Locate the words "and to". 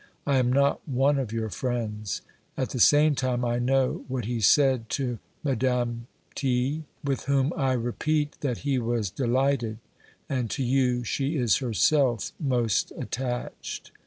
10.27-10.63